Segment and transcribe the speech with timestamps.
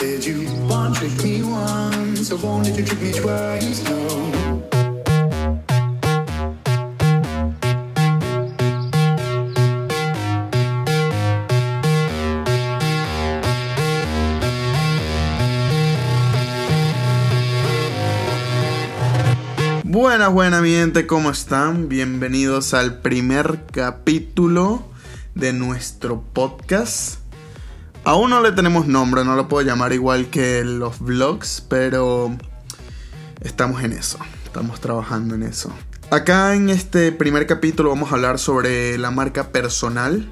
[0.00, 3.84] Said you won't trick me once, so won't you trick me twice?
[3.84, 3.98] No.
[19.84, 21.90] Buenas, buenas, mi ¿cómo están?
[21.90, 24.82] Bienvenidos al primer capítulo
[25.34, 27.19] de nuestro podcast.
[28.04, 32.34] Aún no le tenemos nombre, no lo puedo llamar igual que los vlogs, pero
[33.42, 35.70] estamos en eso, estamos trabajando en eso.
[36.10, 40.28] Acá en este primer capítulo vamos a hablar sobre la marca personal,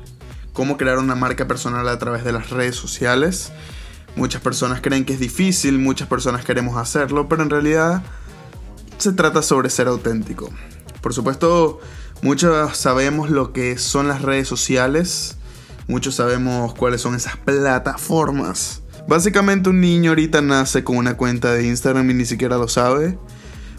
[0.55, 3.53] cómo crear una marca personal a través de las redes sociales.
[4.17, 8.03] Muchas personas creen que es difícil, muchas personas queremos hacerlo, pero en realidad
[8.97, 10.51] se trata sobre ser auténtico.
[11.01, 11.81] Por supuesto,
[12.23, 15.38] muchos sabemos lo que son las redes sociales,
[15.89, 18.83] muchos sabemos cuáles son esas plataformas.
[19.09, 23.19] Básicamente un niño ahorita nace con una cuenta de Instagram y ni siquiera lo sabe.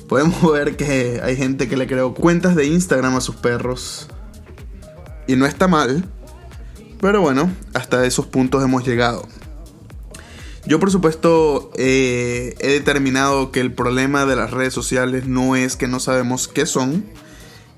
[0.10, 4.10] Podemos ver que hay gente que le creó cuentas de Instagram a sus perros.
[5.28, 6.04] Y no está mal.
[7.00, 9.26] Pero bueno, hasta esos puntos hemos llegado.
[10.66, 15.76] Yo por supuesto eh, he determinado que el problema de las redes sociales no es
[15.76, 17.06] que no sabemos qué son,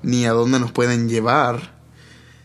[0.02, 1.71] ni a dónde nos pueden llevar,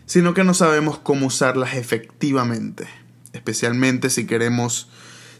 [0.08, 2.88] sino que no sabemos cómo usarlas efectivamente,
[3.34, 4.88] especialmente si queremos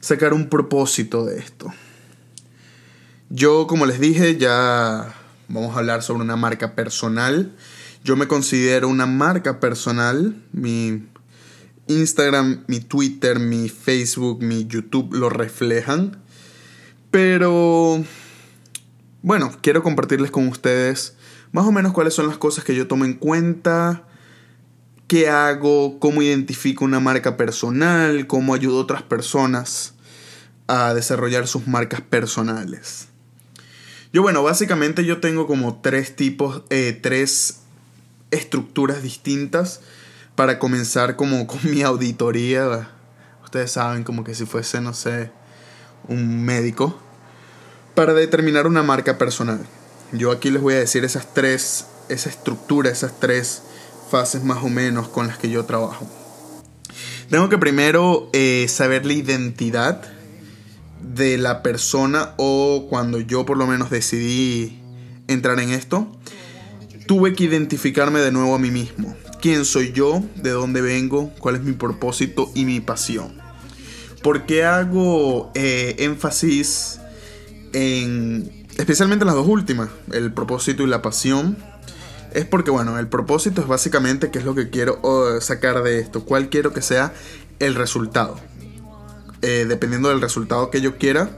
[0.01, 1.73] sacar un propósito de esto.
[3.31, 5.15] Yo, como les dije, ya
[5.49, 7.57] vamos a hablar sobre una marca personal.
[8.05, 10.37] Yo me considero una marca personal.
[10.53, 11.03] Mi
[11.87, 16.23] Instagram, mi Twitter, mi Facebook, mi YouTube lo reflejan.
[17.11, 18.05] Pero,
[19.23, 21.17] bueno, quiero compartirles con ustedes
[21.53, 24.08] más o menos cuáles son las cosas que yo tomo en cuenta,
[25.09, 29.95] qué hago, cómo identifico una marca personal, cómo ayudo a otras personas
[30.67, 33.09] a desarrollar sus marcas personales.
[34.13, 37.61] Yo, bueno, básicamente yo tengo como tres tipos, eh, tres
[38.31, 39.81] estructuras distintas
[40.35, 42.91] para comenzar como con mi auditoría.
[43.43, 45.31] Ustedes saben, como que si fuese, no sé,
[46.07, 46.99] un médico.
[47.95, 49.67] Para determinar una marca personal.
[50.13, 53.63] Yo aquí les voy a decir esas tres, esa estructura, esas tres
[54.09, 56.07] fases más o menos con las que yo trabajo.
[57.31, 60.03] Tengo que primero eh, saber la identidad
[61.03, 64.81] de la persona o cuando yo por lo menos decidí
[65.27, 66.11] entrar en esto,
[67.07, 71.57] tuve que identificarme de nuevo a mí mismo quién soy yo, de dónde vengo, cuál
[71.57, 73.33] es mi propósito y mi pasión.
[74.23, 77.01] ¿Por qué hago eh, énfasis
[77.73, 81.57] en, especialmente en las dos últimas, el propósito y la pasión?
[82.33, 85.01] Es porque, bueno, el propósito es básicamente qué es lo que quiero
[85.41, 87.13] sacar de esto, cuál quiero que sea
[87.59, 88.39] el resultado.
[89.43, 91.31] Eh, dependiendo del resultado que yo quiera,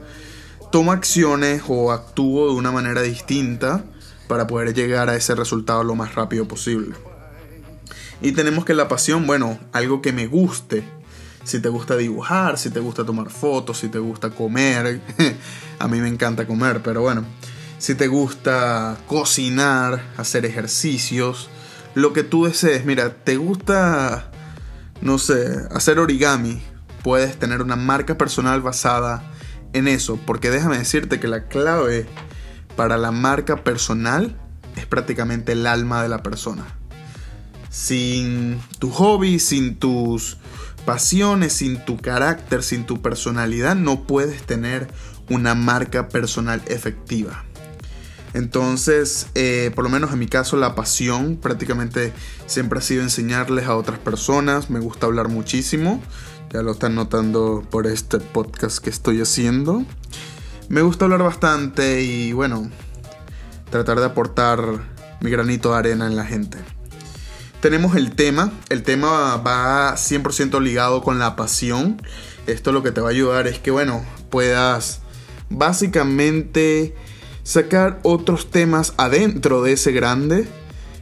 [0.71, 3.83] tomo acciones o actúo de una manera distinta
[4.27, 6.95] para poder llegar a ese resultado lo más rápido posible.
[8.21, 10.83] Y tenemos que la pasión, bueno, algo que me guste.
[11.43, 15.01] Si te gusta dibujar, si te gusta tomar fotos, si te gusta comer.
[15.79, 17.25] a mí me encanta comer, pero bueno.
[17.81, 21.49] Si te gusta cocinar, hacer ejercicios,
[21.95, 22.85] lo que tú desees.
[22.85, 24.29] Mira, te gusta,
[25.01, 26.61] no sé, hacer origami.
[27.03, 29.23] Puedes tener una marca personal basada
[29.73, 30.19] en eso.
[30.27, 32.05] Porque déjame decirte que la clave
[32.75, 34.39] para la marca personal
[34.75, 36.67] es prácticamente el alma de la persona.
[37.71, 40.37] Sin tu hobby, sin tus
[40.85, 44.87] pasiones, sin tu carácter, sin tu personalidad, no puedes tener
[45.29, 47.43] una marca personal efectiva.
[48.33, 52.13] Entonces, eh, por lo menos en mi caso, la pasión prácticamente
[52.45, 54.69] siempre ha sido enseñarles a otras personas.
[54.69, 56.01] Me gusta hablar muchísimo.
[56.51, 59.85] Ya lo están notando por este podcast que estoy haciendo.
[60.69, 62.69] Me gusta hablar bastante y bueno,
[63.69, 64.59] tratar de aportar
[65.21, 66.57] mi granito de arena en la gente
[67.61, 68.51] tenemos el tema.
[68.69, 72.01] El tema va 100% ligado con la pasión.
[72.47, 75.01] Esto lo que te va a ayudar es que, bueno, puedas
[75.49, 76.95] básicamente
[77.51, 80.47] sacar otros temas adentro de ese grande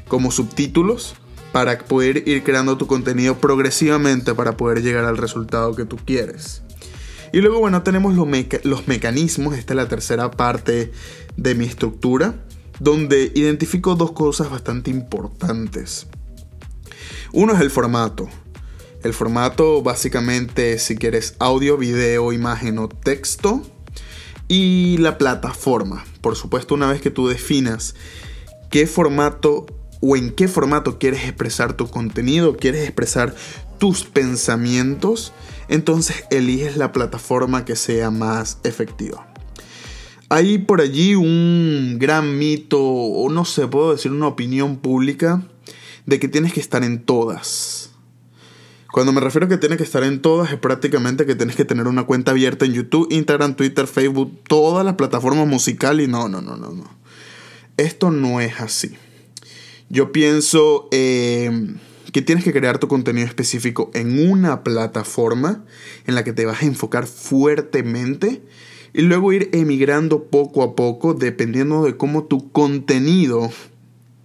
[0.07, 1.13] como subtítulos
[1.51, 6.63] para poder ir creando tu contenido progresivamente para poder llegar al resultado que tú quieres.
[7.31, 9.55] Y luego, bueno, tenemos los, mecanismos.
[9.55, 10.91] Esta es la tercera parte
[11.37, 12.33] de mi estructura,
[12.79, 16.07] donde identifico dos cosas bastante importantes.
[17.31, 18.27] Uno es el formato.
[19.03, 23.61] El formato básicamente si quieres audio, video, imagen o texto.
[24.49, 26.03] Y la plataforma.
[26.21, 27.95] Por supuesto, una vez que tú definas
[28.69, 29.67] qué formato
[30.01, 33.35] o en qué formato quieres expresar tu contenido, quieres expresar
[33.77, 35.33] tus pensamientos,
[35.67, 39.31] entonces eliges la plataforma que sea más efectiva.
[40.29, 45.43] Hay por allí un gran mito, o no sé, puedo decir una opinión pública,
[46.05, 47.88] de que tienes que estar en todas.
[48.91, 51.63] Cuando me refiero a que tienes que estar en todas, es prácticamente que tienes que
[51.63, 56.27] tener una cuenta abierta en YouTube, Instagram, Twitter, Facebook, todas las plataformas musicales y no,
[56.27, 56.89] no, no, no, no.
[57.77, 58.97] Esto no es así.
[59.89, 61.75] Yo pienso eh,
[62.11, 65.63] que tienes que crear tu contenido específico en una plataforma
[66.07, 68.41] en la que te vas a enfocar fuertemente
[68.93, 73.51] y luego ir emigrando poco a poco dependiendo de cómo tu contenido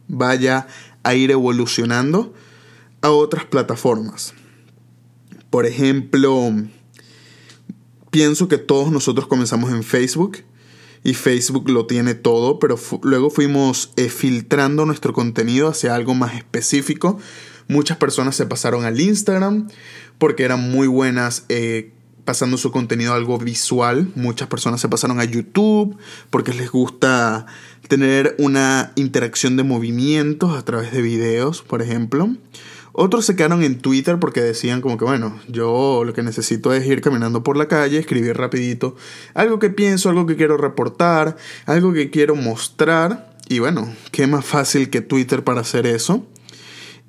[0.08, 0.68] vaya
[1.02, 2.32] a ir evolucionando
[3.02, 4.32] a otras plataformas.
[5.54, 6.52] Por ejemplo,
[8.10, 10.38] pienso que todos nosotros comenzamos en Facebook
[11.04, 16.34] y Facebook lo tiene todo, pero luego fuimos eh, filtrando nuestro contenido hacia algo más
[16.34, 17.20] específico.
[17.68, 19.68] Muchas personas se pasaron al Instagram
[20.18, 21.92] porque eran muy buenas eh,
[22.24, 24.10] pasando su contenido a algo visual.
[24.16, 25.96] Muchas personas se pasaron a YouTube
[26.30, 27.46] porque les gusta
[27.86, 32.30] tener una interacción de movimientos a través de videos, por ejemplo.
[32.96, 36.86] Otros se quedaron en Twitter porque decían como que, bueno, yo lo que necesito es
[36.86, 38.94] ir caminando por la calle, escribir rapidito
[39.34, 41.36] algo que pienso, algo que quiero reportar,
[41.66, 43.34] algo que quiero mostrar.
[43.48, 46.24] Y bueno, qué más fácil que Twitter para hacer eso.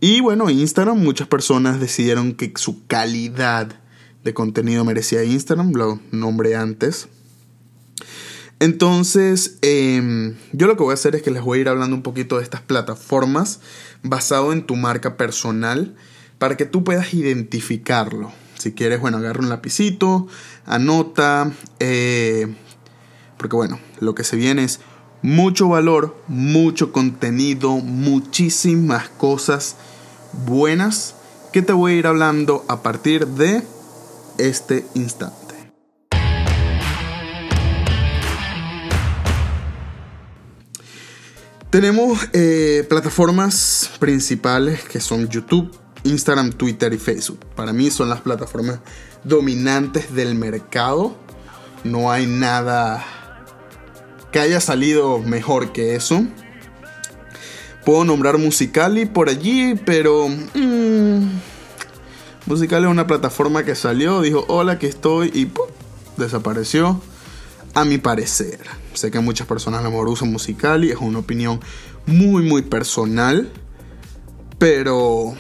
[0.02, 3.80] Y bueno, Instagram, muchas personas decidieron que su calidad
[4.24, 7.10] de contenido merecía Instagram, lo nombré antes.
[8.60, 11.96] Entonces, em, yo lo que voy a hacer es que les voy a ir hablando
[11.96, 13.60] un poquito de estas plataformas
[14.02, 15.96] basado en tu marca personal
[16.38, 18.32] para que tú puedas identificarlo.
[18.58, 20.28] Si quieres, bueno, agarra un lapicito,
[20.66, 22.54] anota, eh,
[23.38, 24.80] porque bueno, lo que se viene es
[25.22, 29.76] mucho valor, mucho contenido, muchísimas cosas
[30.46, 31.16] buenas
[31.52, 33.64] que te voy a ir hablando a partir de
[34.38, 35.45] este instante.
[41.76, 45.70] Tenemos eh, plataformas principales que son YouTube,
[46.06, 47.40] Instagram, Twitter y Facebook.
[47.54, 48.80] Para mí son las plataformas
[49.26, 51.18] dominantes del mercado.
[51.84, 53.06] No hay nada
[54.32, 56.26] que haya salido mejor que eso.
[57.84, 60.30] Puedo nombrar Musicali por allí, pero...
[60.30, 61.28] Mmm,
[62.46, 65.52] Musicali es una plataforma que salió, dijo, hola, aquí estoy y
[66.16, 67.02] desapareció
[67.74, 68.62] a mi parecer.
[68.96, 71.60] Sé que muchas personas lo mejor usan Musicali, es una opinión
[72.06, 73.52] muy muy personal,
[74.58, 75.36] pero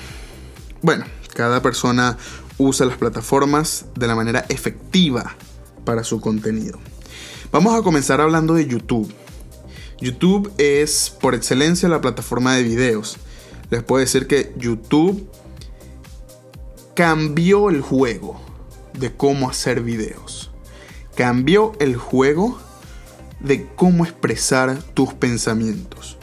[0.81, 2.17] bueno, cada persona
[2.57, 5.35] usa las plataformas de la manera efectiva
[5.83, 6.79] para su contenido.
[7.51, 9.11] Vamos a comenzar hablando de YouTube.
[9.99, 13.17] YouTube es por excelencia la plataforma de videos.
[13.69, 15.29] Les puedo decir que YouTube
[16.95, 18.39] cambió el juego
[18.93, 20.51] de cómo hacer videos
[21.15, 22.59] cambió el juego
[23.45, 26.17] de cómo expresar tus pensamientos.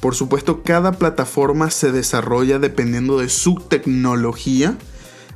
[0.00, 4.76] Por supuesto, cada plataforma se desarrolla dependiendo de su tecnología.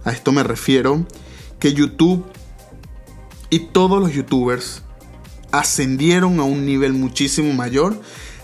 [0.05, 1.07] A esto me refiero
[1.61, 2.25] que YouTube
[3.49, 4.83] y todos los youtubers
[5.53, 8.01] ascendieron a un nivel muchísimo mayor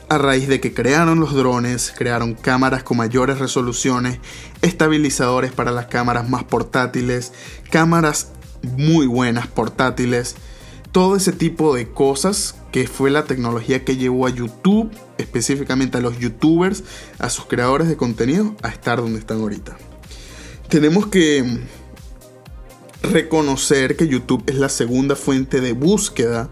[0.08, 4.18] a raíz de que crearon los drones, crearon cámaras con mayores resoluciones,
[4.60, 7.32] estabilizadores para las cámaras más portátiles,
[7.70, 8.28] cámaras
[8.76, 10.36] muy buenas portátiles,
[10.92, 16.00] todo ese tipo de cosas que fue la tecnología que llevó a YouTube, específicamente a
[16.00, 16.82] los youtubers,
[17.18, 19.76] a sus creadores de contenido, a estar donde están ahorita.
[20.68, 21.60] Tenemos que
[23.02, 26.48] reconocer que YouTube es la segunda fuente de búsqueda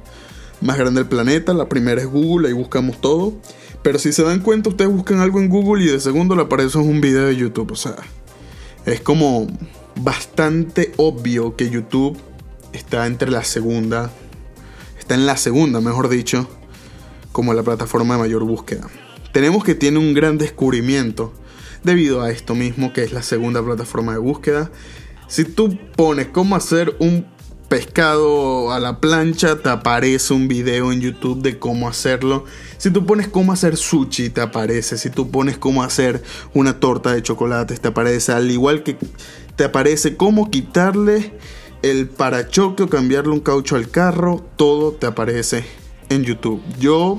[0.60, 1.54] más grande del planeta.
[1.54, 3.32] La primera es Google, ahí buscamos todo.
[3.82, 6.76] Pero si se dan cuenta, ustedes buscan algo en Google y de segundo le aparece
[6.76, 7.72] un video de YouTube.
[7.72, 7.96] O sea,
[8.84, 9.46] es como
[9.96, 12.18] bastante obvio que YouTube
[12.74, 14.10] está entre la segunda
[15.10, 16.48] está en la segunda, mejor dicho,
[17.32, 18.86] como la plataforma de mayor búsqueda.
[19.32, 21.32] Tenemos que tiene un gran descubrimiento
[21.82, 24.70] debido a esto mismo, que es la segunda plataforma de búsqueda.
[25.26, 27.26] Si tú pones cómo hacer un
[27.68, 32.44] pescado a la plancha, te aparece un video en YouTube de cómo hacerlo.
[32.78, 34.96] Si tú pones cómo hacer sushi, te aparece.
[34.96, 36.22] Si tú pones cómo hacer
[36.54, 38.30] una torta de chocolate, te aparece.
[38.30, 38.96] Al igual que
[39.56, 41.32] te aparece cómo quitarle
[41.82, 45.64] el parachoque o cambiarle un caucho al carro, todo te aparece
[46.08, 46.62] en YouTube.
[46.78, 47.18] Yo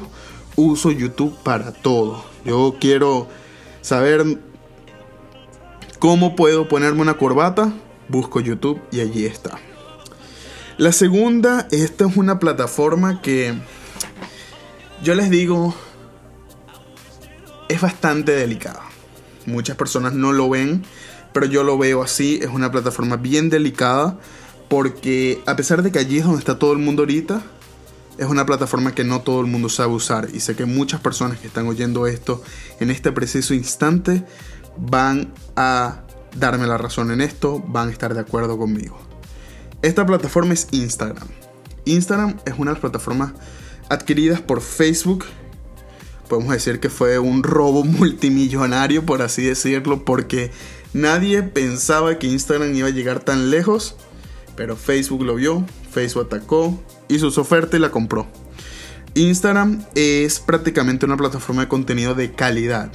[0.56, 2.24] uso YouTube para todo.
[2.46, 3.28] Yo quiero
[3.82, 4.40] saber
[6.00, 7.74] cómo puedo ponerme una corbata,
[8.08, 9.58] busco YouTube y allí está.
[10.78, 13.54] La segunda, esta es una plataforma que
[15.04, 15.74] yo les digo
[17.70, 18.82] es bastante delicada.
[19.46, 20.84] Muchas personas no lo ven,
[21.34, 22.40] pero yo lo veo así.
[22.42, 24.20] Es una plataforma bien delicada
[24.72, 27.44] Porque a pesar de que allí es donde está todo el mundo ahorita,
[28.18, 30.30] es una plataforma que no todo el mundo sabe usar.
[30.34, 32.42] Y sé que muchas personas que están oyendo esto
[32.80, 34.24] en este preciso instante
[34.78, 36.04] van a
[36.38, 38.98] darme la razón en esto, van a estar de acuerdo conmigo.
[39.82, 41.28] Esta plataforma es Instagram.
[41.84, 43.34] Instagram es una de las plataformas
[43.90, 45.26] adquiridas por Facebook.
[46.30, 50.50] Podemos decir que fue un robo multimillonario, por así decirlo, porque
[50.94, 53.98] nadie pensaba que Instagram iba a llegar tan lejos.
[54.56, 58.28] Pero Facebook lo vio, Facebook atacó, hizo su oferta y la compró.
[59.14, 62.92] Instagram es prácticamente una plataforma de contenido de calidad.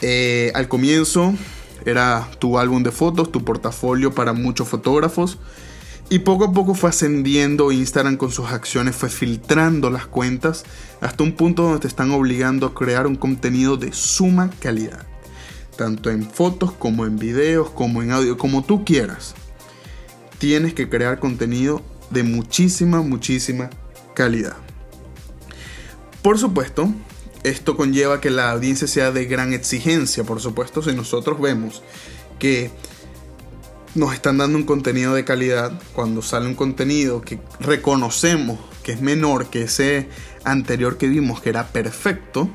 [0.00, 1.34] Eh, al comienzo
[1.84, 5.38] era tu álbum de fotos, tu portafolio para muchos fotógrafos.
[6.08, 10.64] Y poco a poco fue ascendiendo Instagram con sus acciones, fue filtrando las cuentas
[11.00, 15.06] hasta un punto donde te están obligando a crear un contenido de suma calidad.
[15.76, 19.34] Tanto en fotos como en videos, como en audio, como tú quieras.
[20.42, 23.70] Tienes que crear contenido de muchísima, muchísima
[24.12, 24.56] calidad.
[26.20, 26.92] Por supuesto,
[27.44, 31.84] esto conlleva que la audiencia sea de gran exigencia, por supuesto, si nosotros vemos
[32.40, 32.72] que
[33.94, 39.00] nos están dando un contenido de calidad, cuando sale un contenido que reconocemos que es
[39.00, 40.08] menor que ese
[40.42, 42.50] anterior que vimos que era perfecto,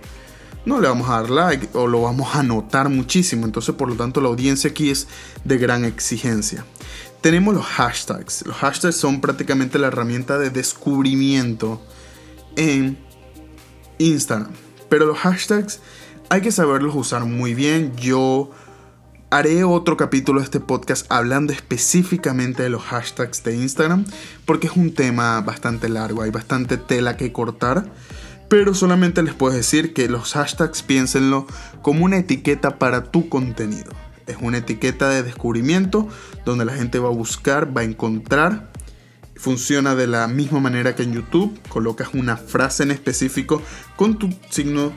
[0.65, 3.45] no le vamos a dar like o lo vamos a notar muchísimo.
[3.45, 5.07] Entonces, por lo tanto, la audiencia aquí es
[5.45, 6.65] de gran exigencia.
[7.27, 8.45] Tenemos los hashtags.
[8.45, 11.85] Los hashtags son prácticamente la herramienta de descubrimiento
[12.55, 12.97] en
[13.97, 14.53] Instagram.
[14.87, 15.81] Pero los hashtags
[16.29, 17.93] hay que saberlos usar muy bien.
[17.97, 18.51] Yo
[19.29, 24.05] haré otro capítulo de este podcast hablando específicamente de los hashtags de Instagram.
[24.45, 26.21] Porque es un tema bastante largo.
[26.21, 27.91] Hay bastante tela que cortar.
[28.47, 31.45] Pero solamente les puedo decir que los hashtags piénsenlo
[31.81, 34.06] como una etiqueta para tu contenido.
[34.27, 36.07] Es una etiqueta de descubrimiento
[36.45, 38.71] donde la gente va a buscar, va a encontrar
[39.37, 41.59] Funciona de la misma manera que en YouTube.
[41.69, 43.61] Colocas una frase en específico
[43.95, 44.93] con tu signo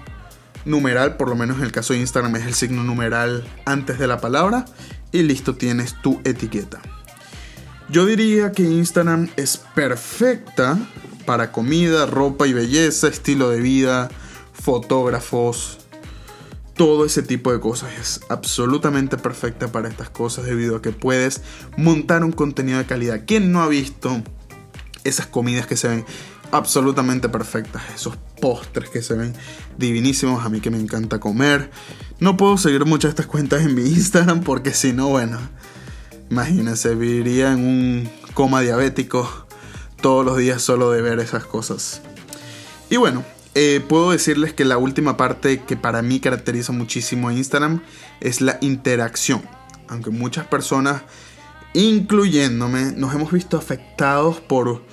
[0.65, 4.07] numeral, por lo menos en el caso de Instagram es el signo numeral antes de
[4.07, 4.65] la palabra
[5.13, 6.81] y listo tienes tu etiqueta.
[7.89, 10.79] Yo diría que Instagram es perfecta
[11.27, 14.11] para comida, ropa y belleza, estilo de vida,
[14.53, 15.79] fotógrafos,
[16.81, 17.91] todo ese tipo de cosas.
[18.01, 21.43] Es absolutamente perfecta para estas cosas debido a que puedes
[21.77, 23.25] montar un contenido de calidad.
[23.27, 24.23] ¿Quién no ha visto
[25.05, 26.07] esas comidas que se ven
[26.53, 27.83] absolutamente perfectas?
[27.95, 29.35] Esos postres que se ven
[29.77, 30.43] divinísimos.
[30.43, 31.71] A mí que me encanta comer.
[32.19, 35.39] No puedo seguir muchas de estas cuentas en mi Instagram porque si no, bueno,
[36.31, 39.47] imagínense, viviría en un coma diabético
[40.01, 42.01] todos los días solo de ver esas cosas.
[42.89, 43.23] Y bueno,
[43.55, 47.83] eh, puedo decirles que la última parte que para mí caracteriza muchísimo a Instagram
[48.21, 49.43] es la interacción.
[49.89, 51.03] Aunque muchas personas,
[51.75, 54.85] incluyéndome, nos hemos visto afectados por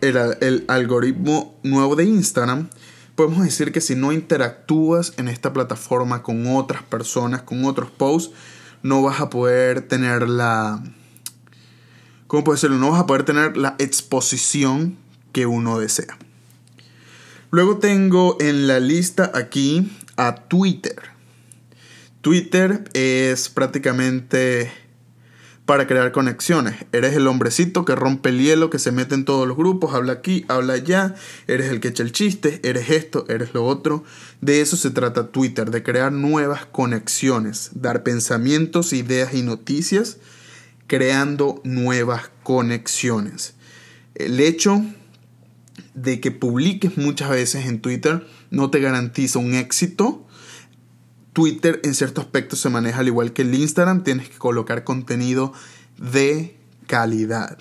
[0.00, 2.70] el, el algoritmo nuevo de Instagram,
[3.14, 8.32] podemos decir que si no interactúas en esta plataforma con otras personas, con otros posts,
[8.82, 10.82] no vas a poder tener la...
[12.26, 12.78] ¿Cómo puedo decirlo?
[12.78, 14.96] No vas a poder tener la exposición
[15.32, 16.16] que uno desea.
[17.50, 20.96] Luego tengo en la lista aquí a Twitter.
[22.20, 24.70] Twitter es prácticamente
[25.64, 26.74] para crear conexiones.
[26.92, 30.12] Eres el hombrecito que rompe el hielo, que se mete en todos los grupos, habla
[30.12, 31.14] aquí, habla allá,
[31.46, 34.04] eres el que echa el chiste, eres esto, eres lo otro.
[34.42, 40.18] De eso se trata Twitter, de crear nuevas conexiones, dar pensamientos, ideas y noticias,
[40.86, 43.54] creando nuevas conexiones.
[44.14, 44.82] El hecho
[46.02, 50.26] de que publiques muchas veces en Twitter no te garantiza un éxito.
[51.32, 55.52] Twitter en cierto aspecto se maneja al igual que el Instagram, tienes que colocar contenido
[55.98, 57.58] de calidad,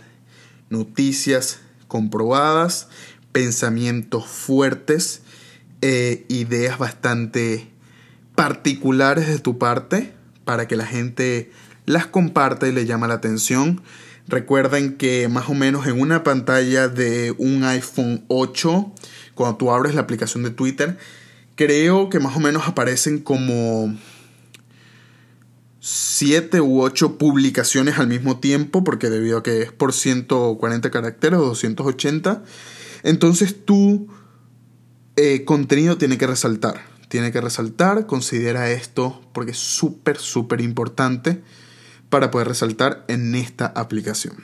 [0.70, 2.88] noticias comprobadas,
[3.32, 5.22] pensamientos fuertes,
[5.82, 7.72] eh, ideas bastante
[8.36, 10.14] particulares de tu parte
[10.44, 11.52] para que la gente
[11.88, 13.82] las comparta y le llama la atención.
[14.28, 18.94] Recuerden que más o menos en una pantalla de un iPhone 8,
[19.34, 20.98] cuando tú abres la aplicación de Twitter,
[21.56, 23.96] creo que más o menos aparecen como
[25.80, 31.40] 7 u 8 publicaciones al mismo tiempo, porque debido a que es por 140 caracteres
[31.40, 32.44] o 280,
[33.04, 34.10] entonces tu
[35.16, 36.82] eh, contenido tiene que resaltar.
[37.08, 41.42] Tiene que resaltar, considera esto porque es súper, súper importante
[42.10, 44.36] para poder resaltar en esta aplicación.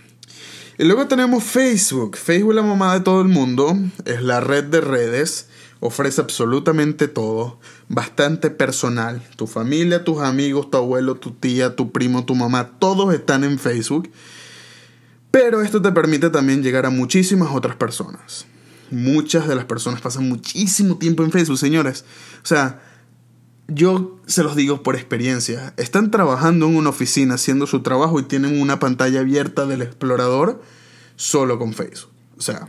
[0.78, 2.18] Y luego tenemos Facebook.
[2.18, 5.48] Facebook, la mamá de todo el mundo, es la red de redes,
[5.80, 9.22] ofrece absolutamente todo, bastante personal.
[9.36, 13.60] Tu familia, tus amigos, tu abuelo, tu tía, tu primo, tu mamá, todos están en
[13.60, 14.10] Facebook.
[15.30, 18.46] Pero esto te permite también llegar a muchísimas otras personas.
[18.92, 22.06] Muchas de las personas pasan muchísimo tiempo en Facebook, señores.
[22.44, 22.82] O sea,
[23.68, 25.74] yo se los digo por experiencia.
[25.78, 30.62] Están trabajando en una oficina haciendo su trabajo y tienen una pantalla abierta del explorador
[31.16, 32.12] solo con Facebook.
[32.38, 32.68] O sea,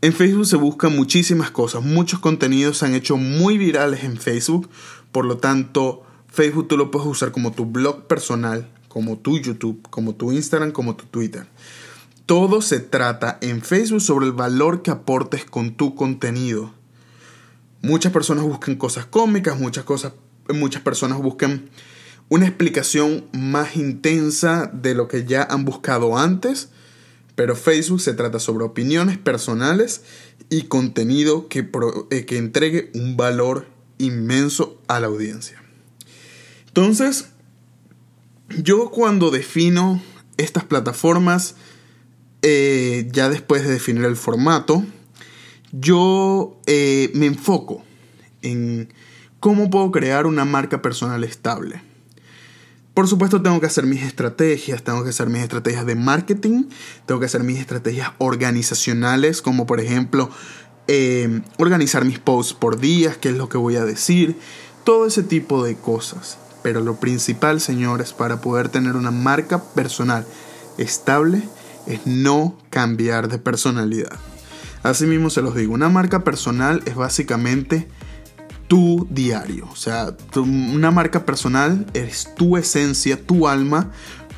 [0.00, 1.82] en Facebook se buscan muchísimas cosas.
[1.82, 4.68] Muchos contenidos se han hecho muy virales en Facebook.
[5.10, 9.86] Por lo tanto, Facebook tú lo puedes usar como tu blog personal, como tu YouTube,
[9.90, 11.46] como tu Instagram, como tu Twitter.
[12.26, 16.72] Todo se trata en Facebook sobre el valor que aportes con tu contenido.
[17.82, 20.12] Muchas personas buscan cosas cómicas, muchas, cosas,
[20.48, 21.68] muchas personas buscan
[22.28, 26.68] una explicación más intensa de lo que ya han buscado antes,
[27.34, 30.02] pero Facebook se trata sobre opiniones personales
[30.48, 31.68] y contenido que,
[32.10, 33.66] eh, que entregue un valor
[33.98, 35.62] inmenso a la audiencia.
[36.68, 37.26] Entonces,
[38.62, 40.00] yo cuando defino
[40.36, 41.54] estas plataformas,
[42.42, 44.84] eh, ya después de definir el formato,
[45.72, 47.82] yo eh, me enfoco
[48.42, 48.92] en
[49.40, 51.82] cómo puedo crear una marca personal estable.
[52.94, 56.64] Por supuesto tengo que hacer mis estrategias, tengo que hacer mis estrategias de marketing,
[57.06, 60.28] tengo que hacer mis estrategias organizacionales, como por ejemplo
[60.88, 64.36] eh, organizar mis posts por días, qué es lo que voy a decir,
[64.84, 66.36] todo ese tipo de cosas.
[66.62, 70.26] Pero lo principal, señores, para poder tener una marca personal
[70.76, 71.42] estable
[71.86, 74.20] es no cambiar de personalidad.
[74.82, 77.88] Asimismo se los digo, una marca personal es básicamente
[78.66, 79.68] tu diario.
[79.70, 83.90] O sea, una marca personal es tu esencia, tu alma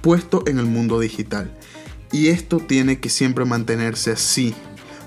[0.03, 1.51] puesto en el mundo digital.
[2.13, 4.55] Y esto tiene que siempre mantenerse así.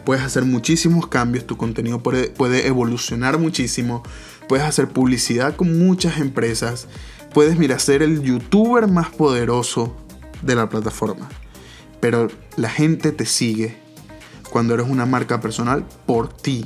[0.05, 4.03] Puedes hacer muchísimos cambios, tu contenido puede, puede evolucionar muchísimo,
[4.47, 6.87] puedes hacer publicidad con muchas empresas,
[7.33, 9.95] puedes, mira, ser el youtuber más poderoso
[10.41, 11.29] de la plataforma.
[11.99, 13.86] Pero la gente te sigue
[14.49, 16.65] cuando eres una marca personal por ti.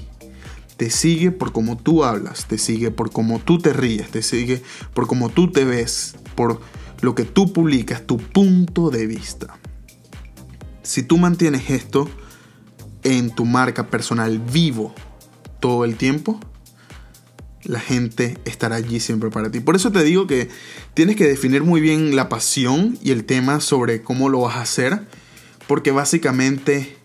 [0.78, 4.64] Te sigue por cómo tú hablas, te sigue por cómo tú te ríes, te sigue
[4.94, 6.60] por cómo tú te ves, por
[7.02, 9.60] lo que tú publicas, tu punto de vista.
[10.82, 12.10] Si tú mantienes esto
[13.04, 14.94] en tu marca personal vivo
[15.60, 16.40] todo el tiempo,
[17.64, 19.60] la gente estará allí siempre para ti.
[19.60, 20.50] Por eso te digo que
[20.94, 24.62] tienes que definir muy bien la pasión y el tema sobre cómo lo vas a
[24.62, 25.08] hacer,
[25.68, 26.98] porque básicamente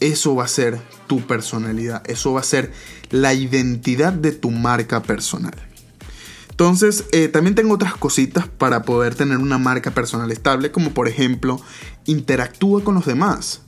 [0.00, 2.72] eso va a ser tu personalidad, eso va a ser
[3.10, 5.54] la identidad de tu marca personal.
[6.50, 11.08] Entonces, eh, también tengo otras cositas para poder tener una marca personal estable, como por
[11.08, 11.58] ejemplo,
[12.04, 13.62] interactúa con los demás.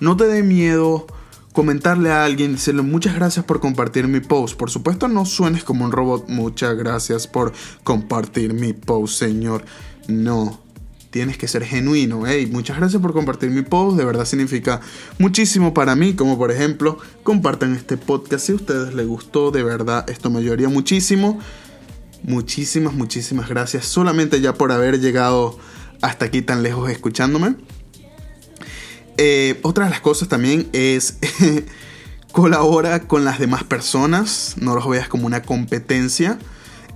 [0.00, 1.06] No te dé miedo
[1.52, 4.56] comentarle a alguien, decirle muchas gracias por compartir mi post.
[4.56, 7.52] Por supuesto, no suenes como un robot, muchas gracias por
[7.84, 9.64] compartir mi post, señor.
[10.06, 10.60] No,
[11.10, 12.26] tienes que ser genuino.
[12.26, 14.80] Hey, muchas gracias por compartir mi post, de verdad significa
[15.18, 19.62] muchísimo para mí, como por ejemplo, compartan este podcast si a ustedes les gustó, de
[19.62, 21.38] verdad esto me ayudaría muchísimo.
[22.22, 25.58] Muchísimas, muchísimas gracias solamente ya por haber llegado
[26.02, 27.54] hasta aquí tan lejos escuchándome.
[29.16, 31.18] Eh, otra de las cosas también es
[32.32, 36.38] colabora con las demás personas, no los veas como una competencia.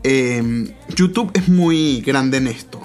[0.04, 2.80] Eh, YouTube es muy grande en esto.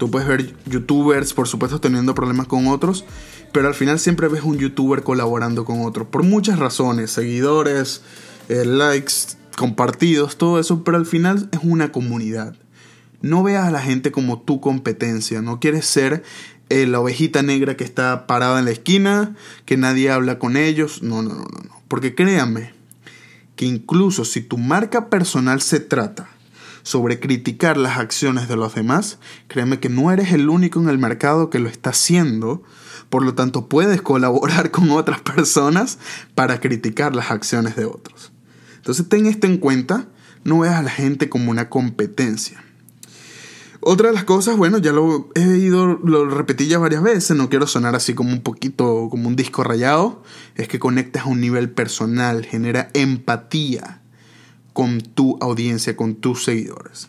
[0.00, 3.04] Tú puedes ver youtubers, por supuesto, teniendo problemas con otros,
[3.52, 8.00] pero al final siempre ves un youtuber colaborando con otro, por muchas razones, seguidores,
[8.48, 9.12] eh, likes,
[9.58, 12.56] compartidos, todo eso, pero al final es una comunidad.
[13.20, 16.22] No veas a la gente como tu competencia, no quieres ser
[16.70, 19.36] eh, la ovejita negra que está parada en la esquina,
[19.66, 21.82] que nadie habla con ellos, no, no, no, no, no.
[21.88, 22.72] porque créanme
[23.54, 26.39] que incluso si tu marca personal se trata
[26.82, 30.98] sobre criticar las acciones de los demás, créeme que no eres el único en el
[30.98, 32.62] mercado que lo está haciendo,
[33.08, 35.98] por lo tanto puedes colaborar con otras personas
[36.34, 38.32] para criticar las acciones de otros.
[38.76, 40.08] Entonces ten esto en cuenta,
[40.44, 42.64] no veas a la gente como una competencia.
[43.82, 47.48] Otra de las cosas, bueno, ya lo he ido, lo repetí ya varias veces, no
[47.48, 50.22] quiero sonar así como un poquito como un disco rayado,
[50.54, 53.99] es que conectas a un nivel personal, genera empatía
[54.72, 57.08] con tu audiencia, con tus seguidores.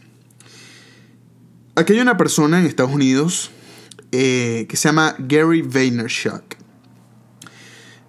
[1.75, 3.51] Aquí hay una persona en Estados Unidos
[4.11, 6.43] eh, que se llama Gary Vaynerchuk.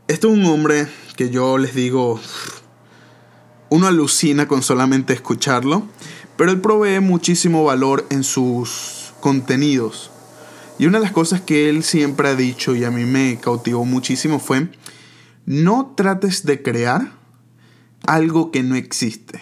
[0.09, 2.21] Este es un hombre que yo les digo,
[3.69, 5.87] uno alucina con solamente escucharlo,
[6.37, 10.11] pero él provee muchísimo valor en sus contenidos.
[10.79, 13.85] Y una de las cosas que él siempre ha dicho y a mí me cautivó
[13.85, 14.69] muchísimo fue,
[15.47, 17.13] no trates de crear
[18.07, 19.41] algo que no existe.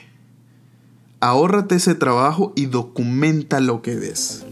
[1.20, 4.44] Ahórrate ese trabajo y documenta lo que ves.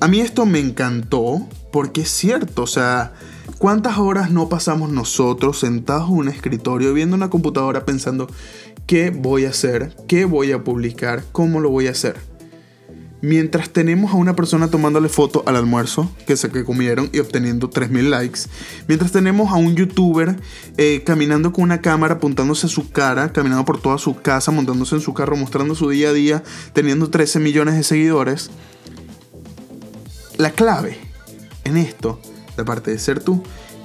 [0.00, 3.14] A mí esto me encantó porque es cierto, o sea,
[3.58, 8.28] ¿cuántas horas no pasamos nosotros sentados en un escritorio viendo una computadora pensando
[8.86, 12.33] qué voy a hacer, qué voy a publicar, cómo lo voy a hacer?
[13.24, 17.70] Mientras tenemos a una persona tomándole foto al almuerzo que se que comieron y obteniendo
[17.70, 18.40] 3.000 likes.
[18.86, 20.36] Mientras tenemos a un youtuber
[20.76, 24.96] eh, caminando con una cámara apuntándose a su cara, caminando por toda su casa, montándose
[24.96, 26.42] en su carro, mostrando su día a día,
[26.74, 28.50] teniendo 13 millones de seguidores.
[30.36, 30.98] La clave
[31.64, 32.20] en esto,
[32.58, 33.42] de parte de ser tú,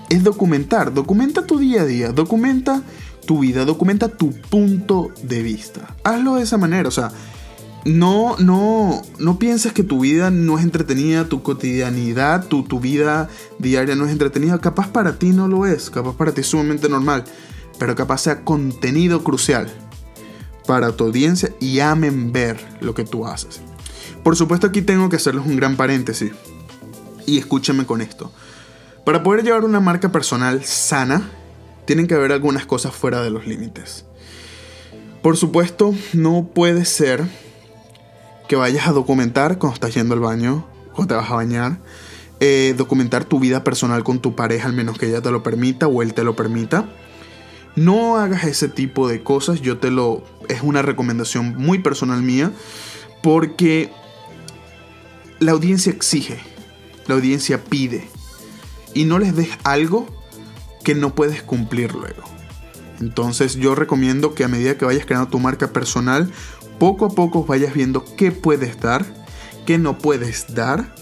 [0.09, 0.93] es documentar.
[0.93, 2.83] Documenta tu día a día, documenta
[3.25, 5.95] tu vida, documenta tu punto de vista.
[6.03, 7.13] Hazlo de esa manera, o sea,
[7.85, 13.29] no, no, no pienses que tu vida no es entretenida, tu cotidianidad, tu, tu vida
[13.57, 14.59] diaria no es entretenida.
[14.59, 17.23] Capaz para ti no lo es, capaz para ti es sumamente normal,
[17.77, 19.69] pero capaz sea contenido crucial
[20.67, 23.61] para tu audiencia y amen ver lo que tú haces.
[24.23, 26.31] Por supuesto aquí tengo que hacerles un gran paréntesis
[27.25, 28.31] y escúchame con esto.
[29.05, 31.29] Para poder llevar una marca personal sana,
[31.85, 34.05] tienen que haber algunas cosas fuera de los límites.
[35.23, 37.25] Por supuesto, no puede ser
[38.49, 41.77] que vayas a documentar cuando estás yendo al baño, cuando te vas a bañar,
[42.39, 45.87] eh, documentar tu vida personal con tu pareja, al menos que ella te lo permita
[45.87, 46.89] o él te lo permita.
[47.75, 50.23] No hagas ese tipo de cosas, yo te lo...
[50.47, 52.51] es una recomendación muy personal mía,
[53.21, 53.91] porque
[55.37, 56.39] la audiencia exige,
[57.05, 58.07] la audiencia pide,
[58.95, 60.07] y no les des algo
[60.83, 62.23] que no puedes cumplir luego.
[62.99, 66.31] Entonces yo recomiendo que a medida que vayas creando tu marca personal,
[66.79, 69.05] poco a poco vayas viendo qué puedes dar,
[69.65, 70.95] qué no puedes dar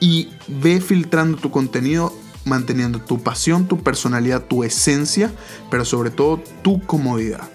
[0.00, 5.30] y ve filtrando tu contenido manteniendo tu pasión, tu personalidad, tu esencia,
[5.70, 7.48] pero sobre todo tu comodidad.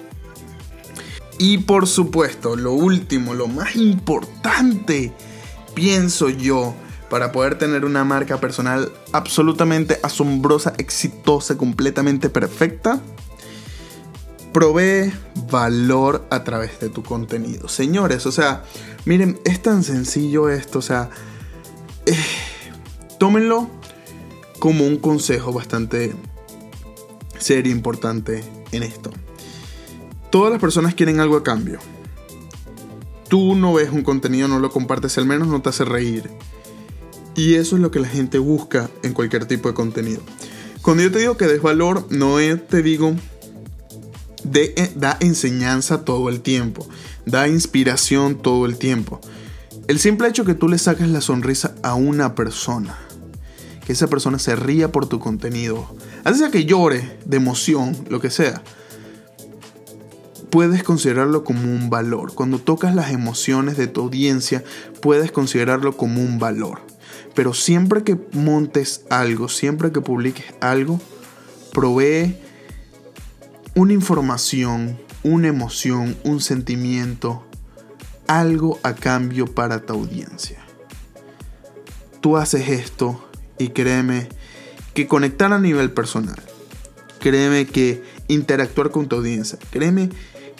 [1.39, 5.13] Y por supuesto, lo último, lo más importante,
[5.75, 6.73] pienso yo,
[7.09, 13.01] para poder tener una marca personal absolutamente asombrosa, exitosa, completamente perfecta,
[14.51, 15.13] provee
[15.49, 17.67] valor a través de tu contenido.
[17.67, 18.63] Señores, o sea,
[19.05, 21.09] miren, es tan sencillo esto, o sea,
[22.05, 22.15] eh,
[23.19, 23.69] tómenlo
[24.59, 26.15] como un consejo bastante
[27.37, 29.11] serio, importante en esto.
[30.29, 31.79] Todas las personas quieren algo a cambio.
[33.29, 36.29] Tú no ves un contenido, no lo compartes, al menos no te hace reír.
[37.35, 40.21] Y eso es lo que la gente busca en cualquier tipo de contenido.
[40.81, 42.37] Cuando yo te digo que des valor, no
[42.69, 43.13] te digo
[44.95, 46.87] da enseñanza todo el tiempo,
[47.25, 49.19] da inspiración todo el tiempo.
[49.87, 52.97] El simple hecho que tú le saques la sonrisa a una persona,
[53.85, 58.29] que esa persona se ría por tu contenido, hace que llore de emoción, lo que
[58.29, 58.61] sea,
[60.49, 62.33] puedes considerarlo como un valor.
[62.33, 64.63] Cuando tocas las emociones de tu audiencia,
[65.01, 66.79] puedes considerarlo como un valor.
[67.33, 70.99] Pero siempre que montes algo, siempre que publiques algo,
[71.71, 72.37] provee
[73.77, 77.45] una información, una emoción, un sentimiento,
[78.25, 80.57] algo a cambio para tu audiencia.
[82.19, 83.23] Tú haces esto
[83.59, 84.29] y créeme
[84.95, 86.41] que conectar a nivel personal,
[87.19, 90.09] créeme que interactuar con tu audiencia, créeme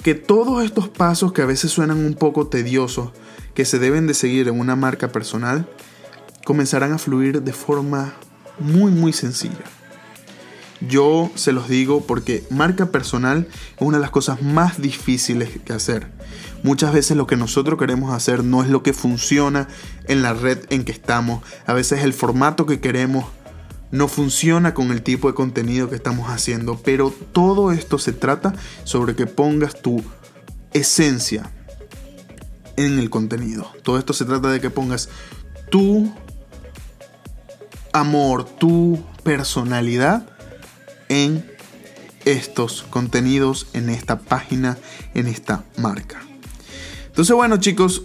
[0.04, 3.14] que todos estos pasos que a veces suenan un poco tediosos,
[3.56, 5.68] que se deben de seguir en una marca personal,
[6.46, 8.14] comenzarán a fluir de forma
[8.60, 9.66] muy muy sencilla.
[10.82, 15.74] Yo se los digo porque marca personal es una de las cosas más difíciles que
[15.74, 16.08] hacer.
[16.64, 19.68] Muchas veces lo que nosotros queremos hacer no es lo que funciona
[20.08, 21.44] en la red en que estamos.
[21.66, 23.26] A veces el formato que queremos
[23.92, 26.80] no funciona con el tipo de contenido que estamos haciendo.
[26.84, 30.04] Pero todo esto se trata sobre que pongas tu
[30.74, 31.52] esencia
[32.76, 33.72] en el contenido.
[33.84, 35.10] Todo esto se trata de que pongas
[35.72, 36.14] tu
[37.94, 40.37] amor, tu personalidad
[41.10, 41.46] en
[42.26, 44.78] estos contenidos, en esta página,
[45.14, 46.22] en esta marca.
[47.08, 48.04] Entonces, bueno, chicos,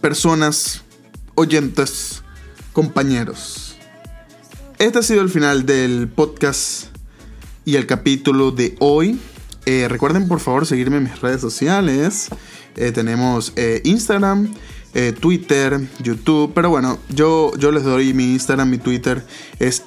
[0.00, 0.82] personas,
[1.34, 2.22] oyentes,
[2.72, 3.76] compañeros.
[4.78, 6.84] Este ha sido el final del podcast
[7.64, 9.20] y el capítulo de hoy.
[9.66, 12.28] Eh, recuerden por favor seguirme en mis redes sociales.
[12.76, 14.54] Eh, tenemos eh, Instagram,
[15.20, 16.52] Twitter, YouTube.
[16.54, 19.24] Pero bueno, yo, yo les doy mi Instagram, mi Twitter.
[19.58, 19.82] Es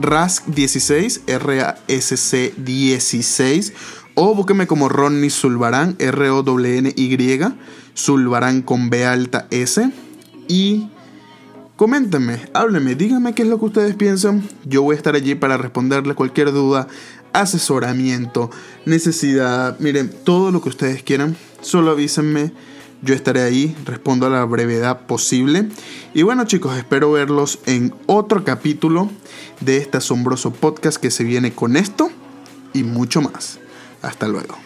[0.00, 3.72] RASC16, R-A-S-C-16,
[4.14, 7.40] o búsqueme como Ronnie Zulbarán, R-O-N-Y,
[7.96, 9.90] Zulbarán con B alta S,
[10.48, 10.88] y
[11.76, 15.56] coméntenme, háblenme, díganme qué es lo que ustedes piensan, yo voy a estar allí para
[15.56, 16.88] responderle cualquier duda,
[17.32, 18.50] asesoramiento,
[18.86, 22.52] necesidad, miren, todo lo que ustedes quieran, solo avísenme,
[23.04, 25.68] Yo estaré ahí, respondo a la brevedad posible.
[26.14, 29.10] Y bueno chicos, espero verlos en otro capítulo
[29.60, 32.10] de este asombroso podcast que se viene con esto
[32.72, 33.58] y mucho más.
[34.00, 34.56] Hasta luego.